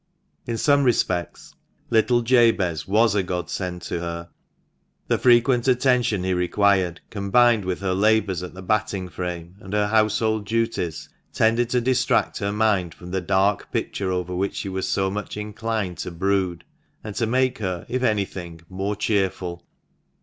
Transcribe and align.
In 0.47 0.57
some 0.57 0.83
respects 0.83 1.53
little 1.91 2.23
Jabez 2.23 2.87
was 2.87 3.13
a 3.13 3.21
Godsend 3.21 3.83
to 3.83 3.99
her. 3.99 4.29
The 5.09 5.19
frequent 5.19 5.67
attention 5.67 6.23
he 6.23 6.33
required, 6.33 7.01
combined 7.11 7.65
with 7.65 7.81
her 7.81 7.93
labours 7.93 8.41
at 8.41 8.55
the 8.55 8.63
batting 8.63 9.09
frame 9.09 9.57
and 9.59 9.73
her 9.73 9.89
household 9.89 10.47
duties, 10.47 11.07
tended 11.33 11.69
to 11.69 11.81
distract 11.81 12.39
her 12.39 12.51
mind 12.51 12.95
from 12.95 13.11
the 13.11 13.21
dark 13.21 13.71
picture 13.71 14.11
over 14.11 14.35
which 14.35 14.55
she 14.55 14.69
was 14.69 14.87
so 14.89 15.11
much 15.11 15.37
inclined 15.37 15.99
to 15.99 16.09
brood, 16.09 16.63
and 17.03 17.13
to 17.17 17.27
make 17.27 17.59
her, 17.59 17.85
if 17.87 18.01
anything, 18.01 18.61
more 18.69 18.95
cheerful. 18.95 19.67